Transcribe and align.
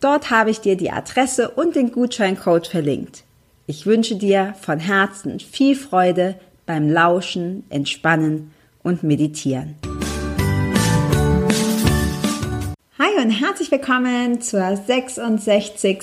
Dort 0.00 0.30
habe 0.30 0.50
ich 0.50 0.60
dir 0.60 0.76
die 0.76 0.92
Adresse 0.92 1.50
und 1.50 1.74
den 1.74 1.90
Gutscheincode 1.90 2.68
verlinkt. 2.68 3.24
Ich 3.66 3.84
wünsche 3.84 4.14
dir 4.14 4.54
von 4.60 4.78
Herzen 4.78 5.40
viel 5.40 5.74
Freude 5.74 6.36
beim 6.66 6.88
Lauschen, 6.88 7.64
Entspannen 7.68 8.52
und 8.84 9.02
Meditieren. 9.02 9.74
Hi 12.96 13.24
und 13.24 13.30
herzlich 13.30 13.72
willkommen 13.72 14.40
zur 14.40 14.76
66. 14.76 15.98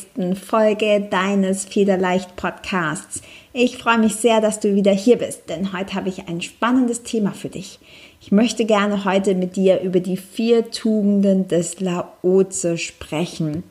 Folge 0.46 1.08
deines 1.10 1.64
Federleicht 1.64 2.36
Podcasts. 2.36 3.22
Ich 3.54 3.78
freue 3.78 4.00
mich 4.00 4.16
sehr, 4.16 4.42
dass 4.42 4.60
du 4.60 4.76
wieder 4.76 4.92
hier 4.92 5.18
bist, 5.18 5.44
denn 5.48 5.72
heute 5.72 5.96
habe 5.96 6.10
ich 6.10 6.28
ein 6.28 6.42
spannendes 6.42 7.04
Thema 7.04 7.32
für 7.32 7.50
dich. 7.50 7.80
Ich 8.20 8.34
möchte 8.34 8.66
gerne 8.66 9.06
heute 9.06 9.36
mit 9.36 9.56
dir 9.56 9.80
über 9.80 10.02
die 10.02 10.18
vier 10.18 10.70
Tugenden 10.70 11.48
des 11.48 11.80
Laoze 11.80 12.78
sprechen. 12.78 13.64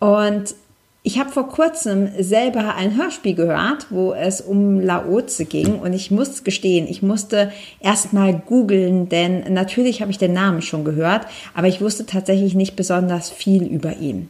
Und 0.00 0.54
ich 1.02 1.18
habe 1.18 1.30
vor 1.30 1.48
kurzem 1.48 2.10
selber 2.18 2.74
ein 2.74 2.96
Hörspiel 2.96 3.34
gehört, 3.34 3.86
wo 3.88 4.12
es 4.12 4.42
um 4.42 4.80
Laoze 4.80 5.46
ging 5.46 5.78
und 5.78 5.94
ich 5.94 6.10
muss 6.10 6.44
gestehen, 6.44 6.86
ich 6.86 7.00
musste 7.00 7.52
erstmal 7.80 8.34
googeln, 8.34 9.08
denn 9.08 9.50
natürlich 9.50 10.02
habe 10.02 10.10
ich 10.10 10.18
den 10.18 10.34
Namen 10.34 10.60
schon 10.60 10.84
gehört, 10.84 11.26
aber 11.54 11.68
ich 11.68 11.80
wusste 11.80 12.04
tatsächlich 12.04 12.54
nicht 12.54 12.76
besonders 12.76 13.30
viel 13.30 13.62
über 13.62 13.96
ihn. 13.96 14.28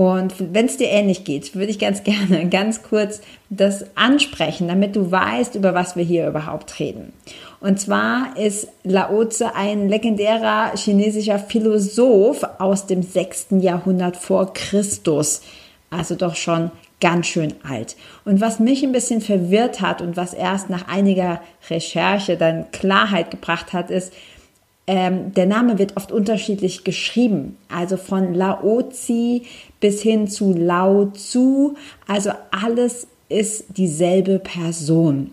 Und 0.00 0.54
wenn 0.54 0.64
es 0.64 0.78
dir 0.78 0.88
ähnlich 0.88 1.24
geht, 1.24 1.54
würde 1.54 1.70
ich 1.70 1.78
ganz 1.78 2.02
gerne 2.04 2.48
ganz 2.48 2.82
kurz 2.82 3.20
das 3.50 3.84
ansprechen, 3.98 4.66
damit 4.66 4.96
du 4.96 5.10
weißt, 5.10 5.56
über 5.56 5.74
was 5.74 5.94
wir 5.94 6.04
hier 6.04 6.26
überhaupt 6.26 6.80
reden. 6.80 7.12
Und 7.60 7.78
zwar 7.78 8.34
ist 8.38 8.68
Laoze 8.82 9.54
ein 9.54 9.90
legendärer 9.90 10.74
chinesischer 10.74 11.38
Philosoph 11.38 12.44
aus 12.58 12.86
dem 12.86 13.02
6. 13.02 13.48
Jahrhundert 13.60 14.16
vor 14.16 14.54
Christus. 14.54 15.42
Also 15.90 16.14
doch 16.14 16.34
schon 16.34 16.70
ganz 17.02 17.26
schön 17.26 17.52
alt. 17.62 17.94
Und 18.24 18.40
was 18.40 18.58
mich 18.58 18.82
ein 18.82 18.92
bisschen 18.92 19.20
verwirrt 19.20 19.82
hat 19.82 20.00
und 20.00 20.16
was 20.16 20.32
erst 20.32 20.70
nach 20.70 20.88
einiger 20.88 21.42
Recherche 21.68 22.38
dann 22.38 22.70
Klarheit 22.70 23.30
gebracht 23.30 23.74
hat, 23.74 23.90
ist, 23.90 24.14
ähm, 24.86 25.34
der 25.34 25.46
Name 25.46 25.78
wird 25.78 25.96
oft 25.96 26.10
unterschiedlich 26.10 26.84
geschrieben. 26.84 27.58
Also 27.68 27.96
von 27.96 28.34
Laozi 28.34 29.42
bis 29.80 30.02
hin 30.02 30.28
zu 30.28 30.52
Lao 30.52 31.06
Tzu. 31.06 31.74
Also 32.06 32.30
alles 32.50 33.06
ist 33.28 33.64
dieselbe 33.76 34.38
Person. 34.38 35.32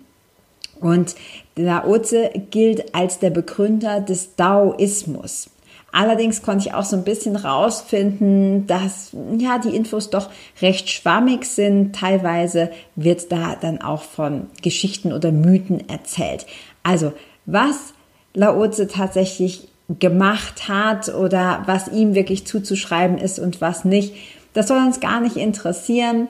Und 0.80 1.16
Laozi 1.56 2.30
gilt 2.52 2.96
als 2.96 3.20
der 3.20 3.32
Begründer 3.32 4.00
des 4.00 4.36
Daoismus. 4.36 5.50
Allerdings 5.92 6.42
konnte 6.42 6.68
ich 6.68 6.74
auch 6.74 6.84
so 6.84 6.96
ein 6.96 7.04
bisschen 7.04 7.36
rausfinden, 7.36 8.68
dass 8.68 9.16
ja 9.40 9.58
die 9.58 9.76
Infos 9.76 10.10
doch 10.10 10.30
recht 10.62 10.90
schwammig 10.90 11.46
sind. 11.46 11.96
Teilweise 11.96 12.70
wird 12.96 13.32
da 13.32 13.56
dann 13.60 13.82
auch 13.82 14.04
von 14.04 14.48
Geschichten 14.62 15.14
oder 15.14 15.32
Mythen 15.32 15.90
erzählt. 15.90 16.46
Also 16.84 17.14
was 17.46 17.94
Laozi 18.34 18.88
tatsächlich 18.88 19.70
gemacht 20.00 20.68
hat 20.68 21.10
oder 21.10 21.64
was 21.66 21.88
ihm 21.88 22.14
wirklich 22.14 22.46
zuzuschreiben 22.46 23.18
ist 23.18 23.40
und 23.40 23.62
was 23.62 23.86
nicht, 23.86 24.14
das 24.54 24.68
soll 24.68 24.78
uns 24.78 25.00
gar 25.00 25.20
nicht 25.20 25.38
interessieren. 25.38 26.28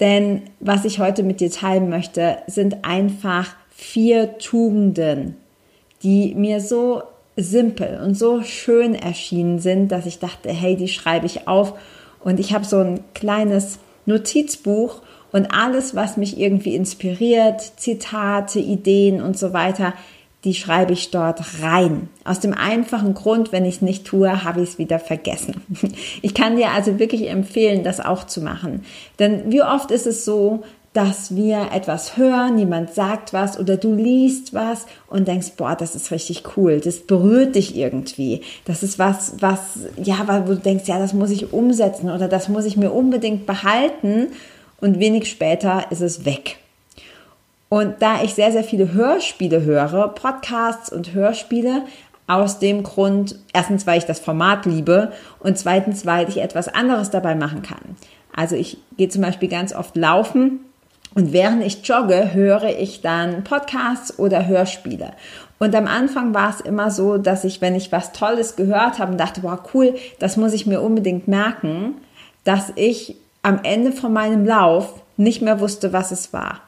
Denn 0.00 0.42
was 0.60 0.84
ich 0.84 1.00
heute 1.00 1.22
mit 1.22 1.40
dir 1.40 1.50
teilen 1.50 1.88
möchte, 1.88 2.38
sind 2.46 2.84
einfach 2.84 3.54
vier 3.70 4.38
Tugenden, 4.38 5.36
die 6.02 6.34
mir 6.34 6.60
so 6.60 7.02
simpel 7.36 8.00
und 8.04 8.14
so 8.14 8.42
schön 8.42 8.94
erschienen 8.94 9.58
sind, 9.60 9.92
dass 9.92 10.06
ich 10.06 10.18
dachte, 10.18 10.50
hey, 10.50 10.76
die 10.76 10.88
schreibe 10.88 11.26
ich 11.26 11.46
auf. 11.46 11.74
Und 12.20 12.40
ich 12.40 12.52
habe 12.52 12.64
so 12.64 12.78
ein 12.78 13.00
kleines 13.14 13.78
Notizbuch 14.06 15.02
und 15.30 15.52
alles, 15.52 15.94
was 15.94 16.16
mich 16.16 16.38
irgendwie 16.38 16.74
inspiriert, 16.74 17.60
Zitate, 17.76 18.58
Ideen 18.58 19.22
und 19.22 19.38
so 19.38 19.52
weiter, 19.52 19.94
die 20.44 20.54
schreibe 20.54 20.92
ich 20.92 21.10
dort 21.10 21.62
rein. 21.62 22.08
Aus 22.24 22.38
dem 22.38 22.54
einfachen 22.54 23.14
Grund, 23.14 23.50
wenn 23.50 23.64
ich 23.64 23.76
es 23.76 23.82
nicht 23.82 24.06
tue, 24.06 24.44
habe 24.44 24.62
ich 24.62 24.70
es 24.70 24.78
wieder 24.78 24.98
vergessen. 24.98 25.62
Ich 26.22 26.34
kann 26.34 26.56
dir 26.56 26.70
also 26.70 26.98
wirklich 26.98 27.28
empfehlen, 27.28 27.84
das 27.84 28.00
auch 28.00 28.24
zu 28.24 28.40
machen. 28.40 28.84
Denn 29.18 29.50
wie 29.50 29.62
oft 29.62 29.90
ist 29.90 30.06
es 30.06 30.24
so, 30.24 30.62
dass 30.92 31.36
wir 31.36 31.68
etwas 31.72 32.16
hören, 32.16 32.58
jemand 32.58 32.94
sagt 32.94 33.32
was 33.32 33.58
oder 33.58 33.76
du 33.76 33.94
liest 33.94 34.54
was 34.54 34.86
und 35.06 35.28
denkst, 35.28 35.52
boah, 35.56 35.76
das 35.76 35.94
ist 35.94 36.10
richtig 36.10 36.56
cool, 36.56 36.80
das 36.80 37.00
berührt 37.00 37.54
dich 37.54 37.76
irgendwie. 37.76 38.40
Das 38.64 38.82
ist 38.82 38.98
was, 38.98 39.34
was, 39.40 39.60
ja, 40.02 40.26
wo 40.46 40.54
du 40.54 40.60
denkst, 40.60 40.88
ja, 40.88 40.98
das 40.98 41.12
muss 41.12 41.30
ich 41.30 41.52
umsetzen 41.52 42.10
oder 42.10 42.26
das 42.26 42.48
muss 42.48 42.64
ich 42.64 42.76
mir 42.76 42.90
unbedingt 42.90 43.46
behalten 43.46 44.28
und 44.80 44.98
wenig 44.98 45.30
später 45.30 45.84
ist 45.90 46.00
es 46.00 46.24
weg. 46.24 46.56
Und 47.68 47.96
da 48.00 48.22
ich 48.22 48.34
sehr, 48.34 48.52
sehr 48.52 48.64
viele 48.64 48.92
Hörspiele 48.92 49.62
höre, 49.62 50.08
Podcasts 50.08 50.90
und 50.90 51.12
Hörspiele, 51.12 51.82
aus 52.28 52.58
dem 52.58 52.82
Grund, 52.82 53.36
erstens, 53.52 53.86
weil 53.86 53.98
ich 53.98 54.04
das 54.04 54.20
Format 54.20 54.66
liebe 54.66 55.12
und 55.40 55.58
zweitens, 55.58 56.06
weil 56.06 56.28
ich 56.28 56.36
etwas 56.36 56.68
anderes 56.68 57.10
dabei 57.10 57.34
machen 57.34 57.62
kann. 57.62 57.96
Also 58.36 58.54
ich 58.54 58.76
gehe 58.96 59.08
zum 59.08 59.22
Beispiel 59.22 59.48
ganz 59.48 59.74
oft 59.74 59.96
laufen 59.96 60.60
und 61.14 61.32
während 61.32 61.64
ich 61.64 61.84
jogge, 61.86 62.34
höre 62.34 62.78
ich 62.78 63.00
dann 63.00 63.44
Podcasts 63.44 64.18
oder 64.18 64.46
Hörspiele. 64.46 65.12
Und 65.58 65.74
am 65.74 65.86
Anfang 65.86 66.34
war 66.34 66.50
es 66.50 66.60
immer 66.60 66.90
so, 66.90 67.16
dass 67.16 67.44
ich, 67.44 67.62
wenn 67.62 67.74
ich 67.74 67.90
was 67.90 68.12
Tolles 68.12 68.56
gehört 68.56 68.98
habe 68.98 69.12
und 69.12 69.18
dachte, 69.18 69.42
wow, 69.42 69.58
cool, 69.72 69.94
das 70.18 70.36
muss 70.36 70.52
ich 70.52 70.66
mir 70.66 70.82
unbedingt 70.82 71.28
merken, 71.28 71.94
dass 72.44 72.72
ich 72.76 73.16
am 73.42 73.60
Ende 73.62 73.92
von 73.92 74.12
meinem 74.12 74.44
Lauf 74.44 75.02
nicht 75.16 75.40
mehr 75.40 75.60
wusste, 75.60 75.94
was 75.94 76.12
es 76.12 76.32
war. 76.34 76.60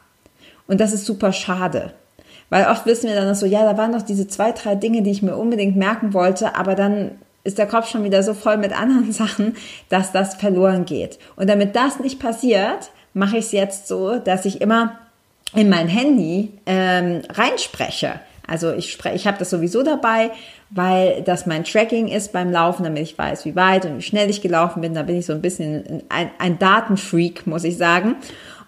Und 0.70 0.80
das 0.80 0.92
ist 0.92 1.04
super 1.04 1.32
schade. 1.32 1.90
Weil 2.48 2.68
oft 2.68 2.86
wissen 2.86 3.08
wir 3.08 3.16
dann 3.16 3.34
so, 3.34 3.44
ja, 3.44 3.64
da 3.64 3.76
waren 3.76 3.90
noch 3.90 4.02
diese 4.02 4.28
zwei, 4.28 4.52
drei 4.52 4.76
Dinge, 4.76 5.02
die 5.02 5.10
ich 5.10 5.20
mir 5.20 5.36
unbedingt 5.36 5.74
merken 5.74 6.14
wollte, 6.14 6.54
aber 6.54 6.76
dann 6.76 7.18
ist 7.42 7.58
der 7.58 7.66
Kopf 7.66 7.88
schon 7.88 8.04
wieder 8.04 8.22
so 8.22 8.34
voll 8.34 8.56
mit 8.56 8.72
anderen 8.72 9.10
Sachen, 9.12 9.56
dass 9.88 10.12
das 10.12 10.36
verloren 10.36 10.84
geht. 10.84 11.18
Und 11.34 11.50
damit 11.50 11.74
das 11.74 11.98
nicht 11.98 12.20
passiert, 12.20 12.92
mache 13.14 13.38
ich 13.38 13.46
es 13.46 13.52
jetzt 13.52 13.88
so, 13.88 14.20
dass 14.20 14.44
ich 14.44 14.60
immer 14.60 14.96
in 15.54 15.68
mein 15.68 15.88
Handy 15.88 16.52
ähm, 16.66 17.22
reinspreche. 17.28 18.20
Also 18.46 18.72
ich 18.72 18.92
spreche, 18.92 19.16
ich 19.16 19.26
habe 19.26 19.38
das 19.38 19.50
sowieso 19.50 19.82
dabei, 19.82 20.30
weil 20.70 21.22
das 21.22 21.46
mein 21.46 21.64
Tracking 21.64 22.06
ist 22.06 22.32
beim 22.32 22.52
Laufen, 22.52 22.84
damit 22.84 23.02
ich 23.02 23.18
weiß, 23.18 23.44
wie 23.44 23.56
weit 23.56 23.86
und 23.86 23.98
wie 23.98 24.02
schnell 24.02 24.30
ich 24.30 24.40
gelaufen 24.40 24.82
bin. 24.82 24.94
Da 24.94 25.02
bin 25.02 25.16
ich 25.16 25.26
so 25.26 25.32
ein 25.32 25.42
bisschen 25.42 26.04
ein, 26.08 26.30
ein 26.38 26.60
Datenfreak, 26.60 27.48
muss 27.48 27.64
ich 27.64 27.76
sagen. 27.76 28.14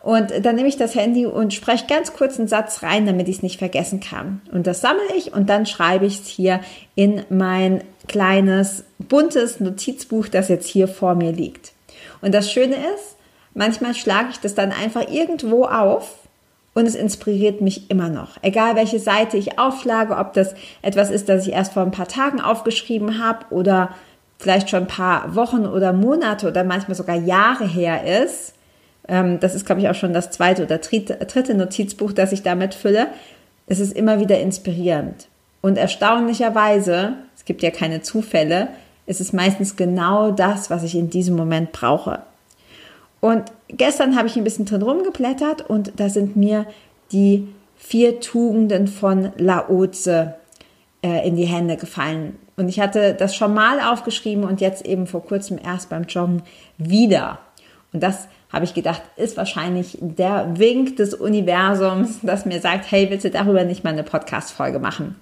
Und 0.02 0.32
dann 0.44 0.56
nehme 0.56 0.68
ich 0.68 0.76
das 0.76 0.96
Handy 0.96 1.26
und 1.26 1.54
spreche 1.54 1.86
ganz 1.86 2.12
kurz 2.12 2.38
einen 2.38 2.48
Satz 2.48 2.82
rein, 2.82 3.06
damit 3.06 3.28
ich 3.28 3.36
es 3.36 3.42
nicht 3.42 3.58
vergessen 3.58 4.00
kann. 4.00 4.42
Und 4.50 4.66
das 4.66 4.80
sammle 4.80 5.14
ich 5.16 5.32
und 5.32 5.48
dann 5.48 5.64
schreibe 5.64 6.06
ich 6.06 6.20
es 6.20 6.26
hier 6.26 6.60
in 6.96 7.22
mein 7.30 7.84
kleines 8.08 8.84
buntes 8.98 9.60
Notizbuch, 9.60 10.26
das 10.26 10.48
jetzt 10.48 10.66
hier 10.66 10.88
vor 10.88 11.14
mir 11.14 11.30
liegt. 11.30 11.72
Und 12.20 12.34
das 12.34 12.50
Schöne 12.50 12.74
ist, 12.74 13.16
manchmal 13.54 13.94
schlage 13.94 14.30
ich 14.32 14.40
das 14.40 14.56
dann 14.56 14.72
einfach 14.72 15.08
irgendwo 15.08 15.66
auf 15.66 16.18
und 16.74 16.86
es 16.86 16.96
inspiriert 16.96 17.60
mich 17.60 17.88
immer 17.90 18.08
noch. 18.08 18.42
Egal 18.42 18.74
welche 18.74 18.98
Seite 18.98 19.36
ich 19.36 19.58
aufschlage, 19.60 20.16
ob 20.16 20.32
das 20.32 20.54
etwas 20.80 21.10
ist, 21.10 21.28
das 21.28 21.46
ich 21.46 21.52
erst 21.52 21.74
vor 21.74 21.82
ein 21.82 21.90
paar 21.92 22.08
Tagen 22.08 22.40
aufgeschrieben 22.40 23.22
habe 23.22 23.46
oder 23.50 23.90
vielleicht 24.38 24.70
schon 24.70 24.80
ein 24.80 24.88
paar 24.88 25.36
Wochen 25.36 25.64
oder 25.64 25.92
Monate 25.92 26.48
oder 26.48 26.64
manchmal 26.64 26.96
sogar 26.96 27.16
Jahre 27.16 27.66
her 27.66 28.24
ist, 28.24 28.54
das 29.06 29.54
ist, 29.54 29.66
glaube 29.66 29.80
ich, 29.80 29.88
auch 29.88 29.94
schon 29.94 30.12
das 30.12 30.30
zweite 30.30 30.64
oder 30.64 30.78
dritte 30.78 31.54
Notizbuch, 31.54 32.12
das 32.12 32.32
ich 32.32 32.42
damit 32.42 32.74
fülle. 32.74 33.08
Es 33.66 33.80
ist 33.80 33.96
immer 33.96 34.20
wieder 34.20 34.40
inspirierend. 34.40 35.28
Und 35.60 35.76
erstaunlicherweise, 35.76 37.14
es 37.36 37.44
gibt 37.44 37.62
ja 37.62 37.70
keine 37.70 38.02
Zufälle, 38.02 38.68
ist 39.06 39.20
es 39.20 39.32
meistens 39.32 39.76
genau 39.76 40.30
das, 40.30 40.70
was 40.70 40.82
ich 40.82 40.94
in 40.94 41.10
diesem 41.10 41.36
Moment 41.36 41.72
brauche. 41.72 42.20
Und 43.20 43.44
gestern 43.68 44.16
habe 44.16 44.26
ich 44.26 44.36
ein 44.36 44.44
bisschen 44.44 44.64
drin 44.64 44.82
rumgeblättert 44.82 45.68
und 45.68 45.92
da 45.96 46.08
sind 46.08 46.36
mir 46.36 46.66
die 47.12 47.48
vier 47.76 48.20
Tugenden 48.20 48.88
von 48.88 49.32
Laoze 49.36 50.34
äh, 51.02 51.26
in 51.26 51.36
die 51.36 51.44
Hände 51.44 51.76
gefallen. 51.76 52.36
Und 52.56 52.68
ich 52.68 52.80
hatte 52.80 53.14
das 53.14 53.34
schon 53.34 53.54
mal 53.54 53.80
aufgeschrieben 53.80 54.44
und 54.44 54.60
jetzt 54.60 54.84
eben 54.84 55.06
vor 55.06 55.24
kurzem 55.24 55.58
erst 55.64 55.88
beim 55.88 56.04
Joggen 56.04 56.42
wieder. 56.78 57.38
Und 57.92 58.02
das 58.02 58.28
habe 58.52 58.64
ich 58.66 58.74
gedacht, 58.74 59.02
ist 59.16 59.36
wahrscheinlich 59.36 59.96
der 60.00 60.58
Wink 60.58 60.96
des 60.96 61.14
Universums, 61.14 62.18
das 62.22 62.44
mir 62.44 62.60
sagt, 62.60 62.90
hey, 62.90 63.08
willst 63.10 63.24
du 63.24 63.30
darüber 63.30 63.64
nicht 63.64 63.82
mal 63.82 63.90
eine 63.90 64.02
Podcast-Folge 64.02 64.78
machen? 64.78 65.16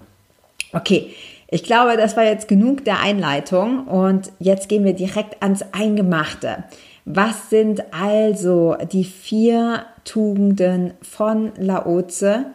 Okay, 0.73 1.13
ich 1.47 1.63
glaube, 1.63 1.97
das 1.97 2.15
war 2.17 2.23
jetzt 2.23 2.47
genug 2.47 2.85
der 2.85 2.99
Einleitung 2.99 3.87
und 3.87 4.31
jetzt 4.39 4.69
gehen 4.69 4.83
wir 4.83 4.93
direkt 4.93 5.41
ans 5.41 5.63
Eingemachte. 5.71 6.63
Was 7.05 7.49
sind 7.49 7.93
also 7.93 8.77
die 8.91 9.03
vier 9.05 9.85
Tugenden 10.03 10.93
von 11.01 11.51
Laoze 11.57 12.45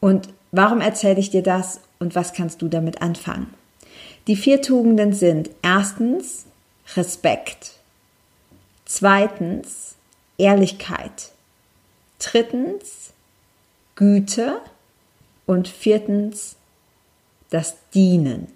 und 0.00 0.28
warum 0.52 0.80
erzähle 0.80 1.18
ich 1.18 1.30
dir 1.30 1.42
das 1.42 1.80
und 1.98 2.14
was 2.14 2.32
kannst 2.32 2.62
du 2.62 2.68
damit 2.68 3.02
anfangen? 3.02 3.52
Die 4.26 4.36
vier 4.36 4.60
Tugenden 4.60 5.12
sind 5.12 5.50
erstens 5.62 6.46
Respekt, 6.96 7.72
zweitens 8.84 9.96
Ehrlichkeit, 10.40 11.30
drittens 12.18 13.12
Güte 13.94 14.58
und 15.46 15.68
viertens 15.68 16.56
das 17.50 17.76
Dienen. 17.94 18.48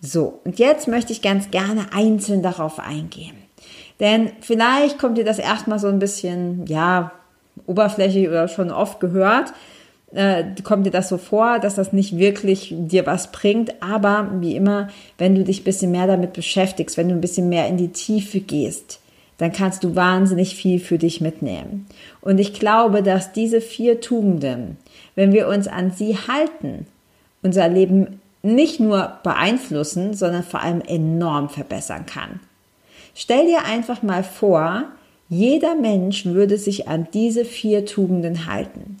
So, 0.00 0.40
und 0.44 0.58
jetzt 0.58 0.88
möchte 0.88 1.12
ich 1.12 1.22
ganz 1.22 1.50
gerne 1.50 1.92
einzeln 1.92 2.42
darauf 2.42 2.78
eingehen. 2.78 3.36
Denn 3.98 4.30
vielleicht 4.40 4.98
kommt 4.98 5.18
dir 5.18 5.24
das 5.24 5.38
erstmal 5.38 5.78
so 5.78 5.88
ein 5.88 5.98
bisschen, 5.98 6.66
ja, 6.66 7.12
oberflächlich 7.66 8.28
oder 8.28 8.48
schon 8.48 8.70
oft 8.70 9.00
gehört, 9.00 9.52
äh, 10.12 10.44
kommt 10.64 10.86
dir 10.86 10.90
das 10.90 11.08
so 11.08 11.18
vor, 11.18 11.58
dass 11.58 11.74
das 11.74 11.92
nicht 11.92 12.16
wirklich 12.16 12.74
dir 12.76 13.06
was 13.06 13.30
bringt. 13.30 13.82
Aber 13.82 14.30
wie 14.40 14.56
immer, 14.56 14.88
wenn 15.18 15.34
du 15.34 15.44
dich 15.44 15.60
ein 15.60 15.64
bisschen 15.64 15.90
mehr 15.90 16.06
damit 16.06 16.32
beschäftigst, 16.32 16.96
wenn 16.96 17.08
du 17.08 17.14
ein 17.14 17.20
bisschen 17.20 17.48
mehr 17.48 17.68
in 17.68 17.76
die 17.76 17.92
Tiefe 17.92 18.40
gehst, 18.40 19.00
dann 19.40 19.52
kannst 19.52 19.84
du 19.84 19.96
wahnsinnig 19.96 20.54
viel 20.54 20.78
für 20.78 20.98
dich 20.98 21.22
mitnehmen. 21.22 21.86
Und 22.20 22.38
ich 22.38 22.52
glaube, 22.52 23.02
dass 23.02 23.32
diese 23.32 23.62
vier 23.62 24.02
Tugenden, 24.02 24.76
wenn 25.14 25.32
wir 25.32 25.48
uns 25.48 25.66
an 25.66 25.92
sie 25.92 26.14
halten, 26.14 26.86
unser 27.42 27.66
Leben 27.66 28.20
nicht 28.42 28.80
nur 28.80 29.14
beeinflussen, 29.22 30.12
sondern 30.12 30.42
vor 30.42 30.60
allem 30.60 30.82
enorm 30.82 31.48
verbessern 31.48 32.04
kann. 32.04 32.40
Stell 33.14 33.46
dir 33.46 33.64
einfach 33.64 34.02
mal 34.02 34.24
vor, 34.24 34.84
jeder 35.30 35.74
Mensch 35.74 36.26
würde 36.26 36.58
sich 36.58 36.86
an 36.86 37.08
diese 37.14 37.46
vier 37.46 37.86
Tugenden 37.86 38.44
halten. 38.44 38.98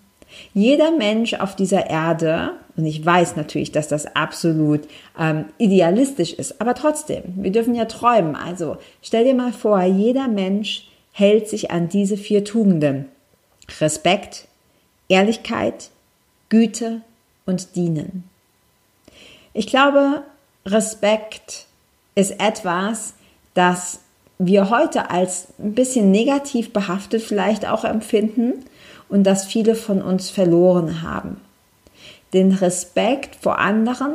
Jeder 0.54 0.90
Mensch 0.90 1.34
auf 1.34 1.54
dieser 1.54 1.90
Erde, 1.90 2.52
und 2.76 2.86
ich 2.86 3.04
weiß 3.04 3.36
natürlich, 3.36 3.72
dass 3.72 3.88
das 3.88 4.14
absolut 4.16 4.82
ähm, 5.18 5.46
idealistisch 5.58 6.32
ist, 6.32 6.60
aber 6.60 6.74
trotzdem, 6.74 7.22
wir 7.36 7.52
dürfen 7.52 7.74
ja 7.74 7.84
träumen. 7.84 8.36
Also 8.36 8.76
stell 9.02 9.24
dir 9.24 9.34
mal 9.34 9.52
vor, 9.52 9.82
jeder 9.82 10.28
Mensch 10.28 10.88
hält 11.12 11.48
sich 11.48 11.70
an 11.70 11.88
diese 11.88 12.16
vier 12.16 12.44
Tugenden. 12.44 13.06
Respekt, 13.80 14.46
Ehrlichkeit, 15.08 15.90
Güte 16.48 17.02
und 17.46 17.76
Dienen. 17.76 18.24
Ich 19.52 19.66
glaube, 19.66 20.22
Respekt 20.66 21.66
ist 22.14 22.40
etwas, 22.40 23.14
das 23.54 24.00
wir 24.38 24.70
heute 24.70 25.10
als 25.10 25.48
ein 25.58 25.74
bisschen 25.74 26.10
negativ 26.10 26.72
behaftet 26.72 27.22
vielleicht 27.22 27.66
auch 27.66 27.84
empfinden 27.84 28.64
und 29.08 29.24
das 29.24 29.44
viele 29.44 29.74
von 29.74 30.00
uns 30.00 30.30
verloren 30.30 31.02
haben. 31.02 31.40
Den 32.32 32.52
Respekt 32.52 33.36
vor 33.36 33.58
anderen 33.58 34.12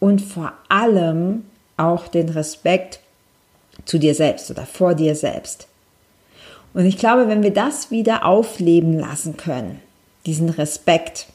und 0.00 0.20
vor 0.20 0.52
allem 0.68 1.44
auch 1.76 2.08
den 2.08 2.28
Respekt 2.28 3.00
zu 3.84 3.98
dir 3.98 4.14
selbst 4.14 4.50
oder 4.50 4.66
vor 4.66 4.94
dir 4.94 5.14
selbst. 5.14 5.68
Und 6.74 6.86
ich 6.86 6.98
glaube, 6.98 7.28
wenn 7.28 7.42
wir 7.42 7.52
das 7.52 7.90
wieder 7.90 8.24
aufleben 8.24 8.98
lassen 8.98 9.36
können, 9.36 9.80
diesen 10.26 10.48
Respekt, 10.48 11.26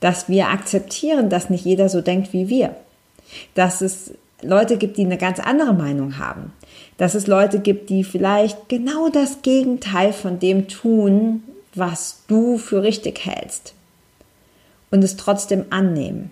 dass 0.00 0.28
wir 0.28 0.48
akzeptieren, 0.48 1.30
dass 1.30 1.50
nicht 1.50 1.64
jeder 1.64 1.88
so 1.88 2.00
denkt 2.00 2.32
wie 2.32 2.48
wir, 2.48 2.76
dass 3.54 3.80
es 3.80 4.12
Leute 4.42 4.76
gibt, 4.76 4.98
die 4.98 5.04
eine 5.04 5.18
ganz 5.18 5.38
andere 5.38 5.72
Meinung 5.72 6.18
haben, 6.18 6.52
dass 6.98 7.14
es 7.14 7.26
Leute 7.26 7.60
gibt, 7.60 7.88
die 7.88 8.04
vielleicht 8.04 8.68
genau 8.68 9.08
das 9.08 9.42
Gegenteil 9.42 10.12
von 10.12 10.38
dem 10.38 10.68
tun, 10.68 11.42
was 11.74 12.22
du 12.28 12.58
für 12.58 12.82
richtig 12.82 13.24
hältst 13.24 13.74
und 14.92 15.02
es 15.02 15.16
trotzdem 15.16 15.64
annehmen, 15.70 16.30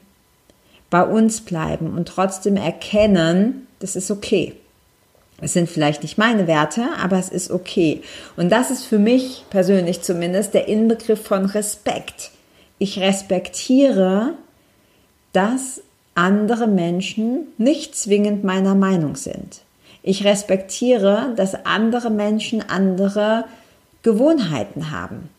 bei 0.90 1.02
uns 1.02 1.40
bleiben 1.40 1.96
und 1.96 2.06
trotzdem 2.06 2.56
erkennen, 2.56 3.66
das 3.80 3.96
ist 3.96 4.10
okay. 4.12 4.54
Es 5.40 5.54
sind 5.54 5.68
vielleicht 5.68 6.02
nicht 6.02 6.18
meine 6.18 6.46
Werte, 6.46 6.84
aber 7.02 7.18
es 7.18 7.30
ist 7.30 7.50
okay. 7.50 8.02
Und 8.36 8.50
das 8.50 8.70
ist 8.70 8.84
für 8.84 8.98
mich 8.98 9.44
persönlich 9.50 10.02
zumindest 10.02 10.52
der 10.52 10.68
Inbegriff 10.68 11.22
von 11.24 11.46
Respekt. 11.46 12.30
Ich 12.78 13.00
respektiere, 13.00 14.34
dass 15.32 15.80
andere 16.14 16.66
Menschen 16.66 17.46
nicht 17.56 17.96
zwingend 17.96 18.44
meiner 18.44 18.74
Meinung 18.74 19.16
sind. 19.16 19.62
Ich 20.02 20.24
respektiere, 20.24 21.32
dass 21.36 21.66
andere 21.66 22.10
Menschen 22.10 22.68
andere 22.68 23.44
Gewohnheiten 24.02 24.90
haben, 24.90 25.30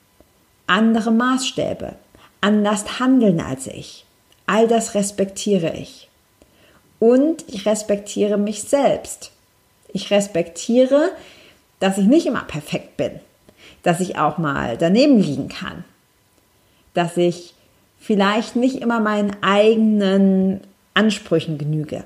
andere 0.66 1.12
Maßstäbe, 1.12 1.94
anders 2.42 3.00
handeln 3.00 3.40
als 3.40 3.68
ich. 3.68 4.06
All 4.46 4.68
das 4.68 4.96
respektiere 4.96 5.74
ich. 5.76 6.10
Und 7.00 7.46
ich 7.48 7.66
respektiere 7.66 8.38
mich 8.38 8.64
selbst. 8.64 9.32
Ich 9.94 10.12
respektiere, 10.12 11.12
dass 11.80 11.98
ich 11.98 12.06
nicht 12.06 12.26
immer 12.26 12.44
perfekt 12.44 12.98
bin, 12.98 13.20
dass 13.84 14.00
ich 14.00 14.18
auch 14.18 14.38
mal 14.38 14.78
daneben 14.78 15.20
liegen 15.20 15.50
kann, 15.50 15.84
dass 16.94 17.18
ich 17.18 17.54
vielleicht 18.00 18.56
nicht 18.56 18.82
immer 18.82 19.00
meinen 19.00 19.36
eigenen 19.42 20.62
Ansprüchen 20.94 21.58
genüge. 21.58 22.04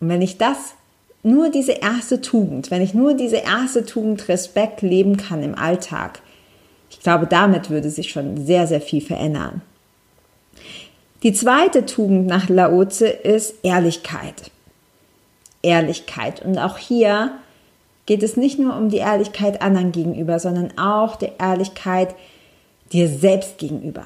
Und 0.00 0.08
wenn 0.08 0.22
ich 0.22 0.38
das 0.38 0.74
nur 1.22 1.50
diese 1.50 1.72
erste 1.72 2.20
Tugend, 2.20 2.70
wenn 2.70 2.82
ich 2.82 2.94
nur 2.94 3.14
diese 3.14 3.36
erste 3.36 3.84
Tugend 3.84 4.28
Respekt 4.28 4.82
leben 4.82 5.16
kann 5.16 5.42
im 5.42 5.54
Alltag, 5.54 6.20
ich 6.90 7.00
glaube, 7.00 7.26
damit 7.26 7.70
würde 7.70 7.88
sich 7.88 8.10
schon 8.10 8.44
sehr, 8.44 8.66
sehr 8.66 8.80
viel 8.80 9.00
verändern. 9.00 9.62
Die 11.22 11.32
zweite 11.32 11.86
Tugend 11.86 12.26
nach 12.26 12.48
Laoze 12.48 13.06
ist 13.06 13.54
Ehrlichkeit. 13.62 14.50
Ehrlichkeit. 15.62 16.42
Und 16.42 16.58
auch 16.58 16.78
hier 16.78 17.32
geht 18.06 18.22
es 18.22 18.36
nicht 18.36 18.58
nur 18.58 18.76
um 18.76 18.88
die 18.88 18.98
Ehrlichkeit 18.98 19.62
anderen 19.62 19.92
gegenüber, 19.92 20.38
sondern 20.38 20.76
auch 20.78 21.16
die 21.16 21.30
Ehrlichkeit 21.38 22.14
dir 22.92 23.08
selbst 23.08 23.58
gegenüber. 23.58 24.04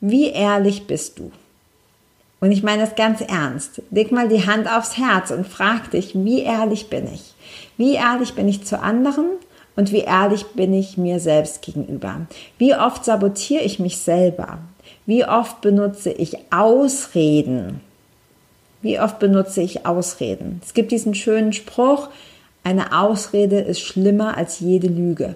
Wie 0.00 0.28
ehrlich 0.28 0.86
bist 0.86 1.18
du? 1.18 1.32
Und 2.40 2.52
ich 2.52 2.62
meine 2.62 2.82
das 2.82 2.94
ganz 2.94 3.22
ernst. 3.22 3.80
Leg 3.90 4.12
mal 4.12 4.28
die 4.28 4.46
Hand 4.46 4.68
aufs 4.68 4.98
Herz 4.98 5.30
und 5.30 5.48
frag 5.48 5.90
dich, 5.92 6.12
wie 6.14 6.42
ehrlich 6.42 6.90
bin 6.90 7.08
ich? 7.12 7.34
Wie 7.78 7.94
ehrlich 7.94 8.34
bin 8.34 8.48
ich 8.48 8.64
zu 8.64 8.78
anderen 8.80 9.30
und 9.76 9.92
wie 9.92 10.00
ehrlich 10.00 10.46
bin 10.54 10.72
ich 10.72 10.96
mir 10.96 11.20
selbst 11.20 11.62
gegenüber? 11.62 12.26
Wie 12.58 12.74
oft 12.74 13.04
sabotiere 13.04 13.62
ich 13.62 13.78
mich 13.78 13.98
selber? 13.98 14.58
Wie 15.06 15.24
oft 15.24 15.60
benutze 15.60 16.10
ich 16.10 16.36
Ausreden? 16.52 17.80
Wie 18.82 19.00
oft 19.00 19.18
benutze 19.18 19.62
ich 19.62 19.86
Ausreden? 19.86 20.60
Es 20.64 20.74
gibt 20.74 20.92
diesen 20.92 21.14
schönen 21.14 21.52
Spruch, 21.52 22.08
eine 22.62 22.98
Ausrede 22.98 23.60
ist 23.60 23.80
schlimmer 23.80 24.36
als 24.36 24.60
jede 24.60 24.88
Lüge, 24.88 25.34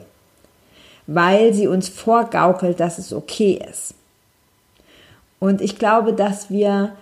weil 1.06 1.52
sie 1.52 1.66
uns 1.66 1.88
vorgaukelt, 1.88 2.80
dass 2.80 2.98
es 2.98 3.12
okay 3.12 3.60
ist. 3.70 3.94
Und 5.38 5.60
ich 5.60 5.78
glaube, 5.78 6.14
dass 6.14 6.50
wir 6.50 6.92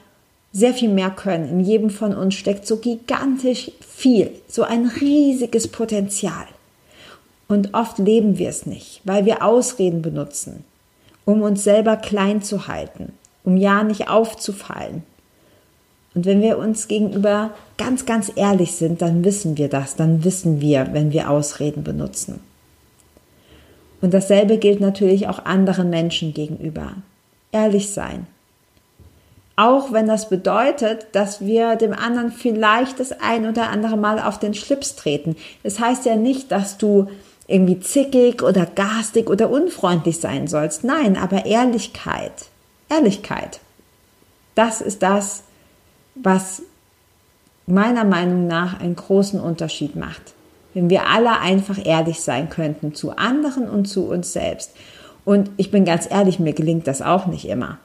sehr 0.52 0.75
viel 0.75 0.88
mehr 0.88 1.11
können. 1.11 1.49
In 1.49 1.61
jedem 1.61 1.90
von 1.90 2.14
uns 2.14 2.35
steckt 2.35 2.66
so 2.66 2.78
gigantisch 2.78 3.71
viel, 3.87 4.31
so 4.49 4.62
ein 4.62 4.90
riesiges 5.00 5.69
Potenzial. 5.69 6.47
Und 7.49 7.75
oft 7.75 7.99
leben 7.99 8.38
wir 8.38 8.49
es 8.49 8.67
nicht, 8.67 9.00
weil 9.05 9.25
wir 9.25 9.45
Ausreden 9.45 10.03
benutzen, 10.03 10.65
um 11.25 11.43
uns 11.43 11.62
selber 11.62 11.97
klein 11.97 12.43
zu 12.43 12.67
halten, 12.67 13.12
um 13.45 13.57
ja 13.57 13.85
nicht 13.85 14.09
aufzufallen. 14.09 15.05
Und 16.15 16.25
wenn 16.25 16.41
wir 16.41 16.59
uns 16.59 16.88
gegenüber 16.88 17.50
ganz, 17.76 18.07
ganz 18.07 18.33
ehrlich 18.35 18.73
sind, 18.73 19.03
dann 19.03 19.23
wissen 19.23 19.59
wir 19.59 19.69
das, 19.69 19.97
dann 19.97 20.25
wissen 20.25 20.61
wir, 20.61 20.88
wenn 20.93 21.12
wir 21.12 21.31
Ausreden 21.31 21.85
benutzen. 21.85 22.41
Und 24.00 24.15
dasselbe 24.15 24.59
gilt 24.59 24.81
natürlich 24.81 25.29
auch 25.29 25.45
anderen 25.45 25.91
Menschen 25.91 26.35
gegenüber. 26.35 26.93
Ehrlich 27.53 27.91
sein. 27.91 28.26
Auch 29.57 29.93
wenn 29.93 30.07
das 30.07 30.29
bedeutet, 30.29 31.07
dass 31.12 31.41
wir 31.41 31.76
dem 31.76 31.95
anderen 31.95 32.31
vielleicht 32.31 33.00
das 33.00 33.12
ein 33.12 33.49
oder 33.49 33.71
andere 33.71 33.97
Mal 33.97 34.21
auf 34.21 34.38
den 34.38 34.53
Schlips 34.53 34.97
treten. 34.97 35.37
Das 35.62 35.81
heißt 35.81 36.05
ja 36.05 36.17
nicht, 36.17 36.53
dass 36.53 36.76
du 36.76 37.09
irgendwie 37.49 37.81
zickig 37.81 38.43
oder 38.43 38.67
garstig 38.67 39.31
oder 39.31 39.50
unfreundlich 39.50 40.19
sein 40.19 40.49
sollst. 40.49 40.85
Nein, 40.85 41.17
aber 41.17 41.47
Ehrlichkeit. 41.47 42.47
Ehrlichkeit. 42.88 43.61
Das 44.55 44.81
ist 44.81 45.03
das, 45.03 45.45
was 46.15 46.62
meiner 47.67 48.05
Meinung 48.05 48.47
nach 48.47 48.81
einen 48.81 48.97
großen 48.97 49.41
Unterschied 49.41 49.97
macht. 49.97 50.35
Wenn 50.75 50.91
wir 50.91 51.09
alle 51.09 51.38
einfach 51.41 51.85
ehrlich 51.85 52.21
sein 52.21 52.49
könnten 52.49 52.95
zu 52.95 53.17
anderen 53.17 53.69
und 53.69 53.87
zu 53.87 54.09
uns 54.09 54.33
selbst. 54.33 54.73
Und 55.25 55.50
ich 55.57 55.71
bin 55.71 55.85
ganz 55.85 56.09
ehrlich, 56.11 56.38
mir 56.38 56.53
gelingt 56.53 56.87
das 56.87 57.03
auch 57.03 57.26
nicht 57.26 57.49
immer. 57.49 57.79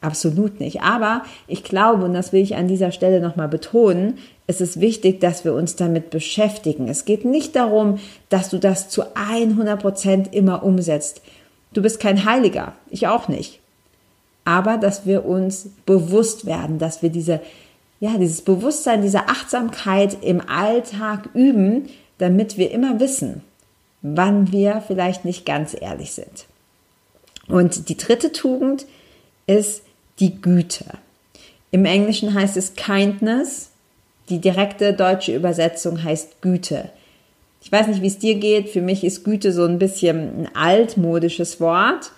Absolut 0.00 0.60
nicht. 0.60 0.82
Aber 0.82 1.22
ich 1.46 1.64
glaube, 1.64 2.04
und 2.04 2.14
das 2.14 2.32
will 2.32 2.42
ich 2.42 2.56
an 2.56 2.68
dieser 2.68 2.92
Stelle 2.92 3.20
nochmal 3.20 3.48
betonen, 3.48 4.18
es 4.48 4.62
ist 4.62 4.80
wichtig, 4.80 5.20
dass 5.20 5.44
wir 5.44 5.52
uns 5.52 5.76
damit 5.76 6.08
beschäftigen. 6.08 6.88
Es 6.88 7.04
geht 7.04 7.26
nicht 7.26 7.54
darum, 7.54 8.00
dass 8.30 8.48
du 8.48 8.58
das 8.58 8.88
zu 8.88 9.02
100 9.14 9.80
Prozent 9.80 10.34
immer 10.34 10.62
umsetzt. 10.64 11.20
Du 11.74 11.82
bist 11.82 12.00
kein 12.00 12.24
Heiliger. 12.24 12.72
Ich 12.88 13.06
auch 13.06 13.28
nicht. 13.28 13.60
Aber, 14.46 14.78
dass 14.78 15.04
wir 15.04 15.26
uns 15.26 15.68
bewusst 15.84 16.46
werden, 16.46 16.78
dass 16.78 17.02
wir 17.02 17.10
diese, 17.10 17.42
ja, 18.00 18.16
dieses 18.16 18.40
Bewusstsein, 18.40 19.02
diese 19.02 19.28
Achtsamkeit 19.28 20.16
im 20.22 20.40
Alltag 20.48 21.28
üben, 21.34 21.90
damit 22.16 22.56
wir 22.56 22.70
immer 22.70 23.00
wissen, 23.00 23.42
wann 24.00 24.50
wir 24.50 24.82
vielleicht 24.86 25.26
nicht 25.26 25.44
ganz 25.44 25.76
ehrlich 25.78 26.12
sind. 26.12 26.46
Und 27.48 27.90
die 27.90 27.98
dritte 27.98 28.32
Tugend 28.32 28.86
ist, 29.46 29.82
die 30.20 30.40
Güte. 30.40 30.86
Im 31.70 31.84
Englischen 31.84 32.32
heißt 32.32 32.56
es 32.56 32.74
Kindness. 32.76 33.72
Die 34.28 34.40
direkte 34.40 34.92
deutsche 34.92 35.34
Übersetzung 35.34 36.02
heißt 36.02 36.42
Güte. 36.42 36.90
Ich 37.60 37.72
weiß 37.72 37.88
nicht, 37.88 38.02
wie 38.02 38.08
es 38.08 38.18
dir 38.18 38.36
geht. 38.36 38.68
Für 38.68 38.82
mich 38.82 39.04
ist 39.04 39.24
Güte 39.24 39.52
so 39.52 39.64
ein 39.64 39.78
bisschen 39.78 40.42
ein 40.42 40.48
altmodisches 40.54 41.60
Wort. 41.60 42.12